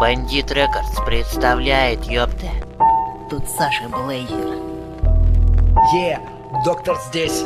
[0.00, 2.46] Бандит Рекордс представляет, ёпта.
[3.28, 4.56] Тут Саша Блейзер.
[5.92, 6.18] Е,
[6.64, 7.44] доктор здесь.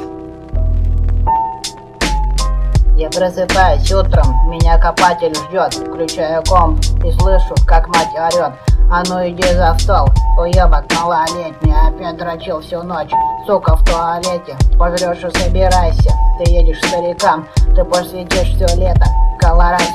[2.97, 5.75] Я просыпаюсь утром, меня копатель ждет.
[5.75, 8.53] Включаю комп и слышу, как мать орет.
[8.89, 10.07] А ну иди за стол,
[10.39, 13.11] уебок малолетний, опять дрочил всю ночь.
[13.49, 16.11] Сука в туалете, пожрешь и собирайся.
[16.39, 19.07] Ты едешь старикам, ты посвятишь все лето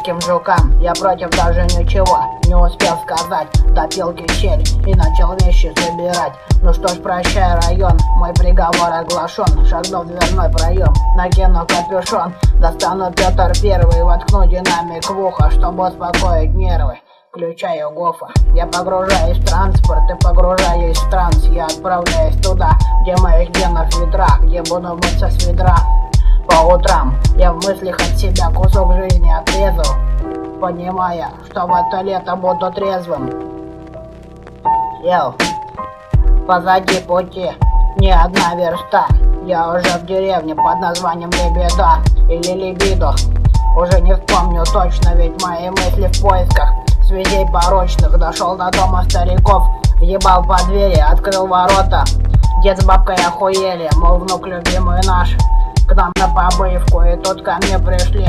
[0.09, 0.79] колорадским жукам.
[0.81, 3.47] Я против даже ничего, не успел сказать.
[3.73, 6.33] Допил кисель и начал вещи собирать.
[6.61, 9.65] Ну что ж, прощай, район, мой приговор оглашен.
[9.65, 12.33] Шагнул в дверной проем, накину капюшон.
[12.59, 16.99] Достану Петр Первый, воткну динамик в ухо, чтобы успокоить нервы
[17.31, 22.71] включаю гофа Я погружаюсь в транспорт и погружаюсь в транс Я отправляюсь туда,
[23.03, 25.77] где моих генов ветра Где буду мыться с ведра
[26.59, 27.15] по утрам.
[27.37, 29.95] Я в мыслях от себя кусок жизни отрезал
[30.59, 33.29] Понимая, что в это лето буду трезвым.
[35.03, 35.35] Ел
[36.47, 37.51] Позади пути
[37.97, 39.05] не одна верста.
[39.45, 43.13] Я уже в деревне под названием Лебеда Или Лебидо
[43.77, 46.71] Уже не вспомню точно, ведь мои мысли в поисках
[47.07, 48.17] Связей порочных.
[48.17, 49.63] Дошел до дома стариков
[49.97, 52.03] Въебал по двери, открыл ворота.
[52.63, 55.35] Дед с бабкой охуели, мол, внук любимый наш
[55.99, 58.25] к нам на побывку, и тут ко мне пришли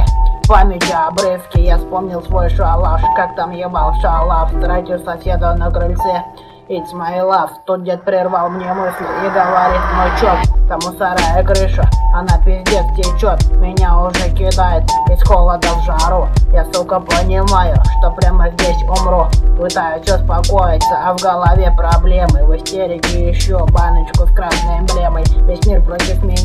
[0.48, 6.24] памяти обрывки Я вспомнил свой шалаш, как там ебал шалав Встретил соседа на крыльце
[6.68, 7.50] It's my love.
[7.66, 10.36] Тут дед прервал мне мысли и говорит, ну чё,
[10.68, 11.82] там у сарая крыша,
[12.14, 16.28] она пиздец течет, меня уже кидает из холода в жару.
[16.52, 19.26] Я, сука, понимаю, что прямо здесь умру.
[19.58, 22.44] Пытаюсь успокоиться, а в голове проблемы.
[22.44, 25.24] В истерике еще баночку с красной эмблемой.
[25.46, 26.39] Весь мир против меня.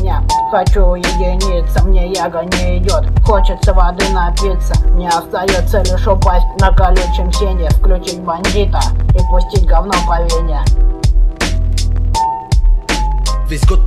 [0.50, 3.04] Хочу уединиться, мне яга не идет.
[3.24, 4.74] Хочется воды напиться.
[4.90, 8.78] Не остается лишь упасть на колючем сене, включить бандита
[9.12, 10.60] и пустить говно по вене.
[13.48, 13.84] Весь год